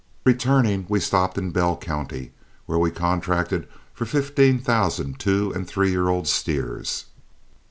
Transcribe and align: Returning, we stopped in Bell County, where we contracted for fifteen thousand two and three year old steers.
Returning, 0.25 0.87
we 0.89 0.99
stopped 0.99 1.37
in 1.37 1.51
Bell 1.51 1.77
County, 1.77 2.31
where 2.65 2.79
we 2.79 2.89
contracted 2.89 3.67
for 3.93 4.05
fifteen 4.07 4.57
thousand 4.57 5.19
two 5.19 5.51
and 5.53 5.67
three 5.67 5.91
year 5.91 6.09
old 6.09 6.27
steers. 6.27 7.05